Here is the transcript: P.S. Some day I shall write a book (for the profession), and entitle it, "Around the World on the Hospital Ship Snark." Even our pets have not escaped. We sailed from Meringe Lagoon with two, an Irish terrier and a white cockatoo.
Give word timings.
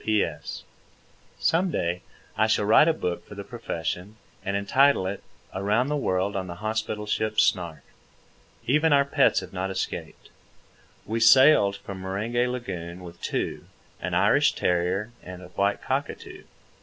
P.S. 0.03 0.63
Some 1.37 1.69
day 1.69 2.01
I 2.35 2.47
shall 2.47 2.65
write 2.65 2.87
a 2.87 2.91
book 2.93 3.23
(for 3.27 3.35
the 3.35 3.43
profession), 3.43 4.15
and 4.43 4.57
entitle 4.57 5.05
it, 5.05 5.21
"Around 5.53 5.89
the 5.89 5.95
World 5.95 6.35
on 6.35 6.47
the 6.47 6.55
Hospital 6.55 7.05
Ship 7.05 7.39
Snark." 7.39 7.83
Even 8.65 8.93
our 8.93 9.05
pets 9.05 9.41
have 9.41 9.53
not 9.53 9.69
escaped. 9.69 10.31
We 11.05 11.19
sailed 11.19 11.75
from 11.77 12.01
Meringe 12.01 12.35
Lagoon 12.49 13.01
with 13.01 13.21
two, 13.21 13.65
an 14.01 14.15
Irish 14.15 14.53
terrier 14.55 15.11
and 15.23 15.43
a 15.43 15.49
white 15.49 15.83
cockatoo. 15.83 16.45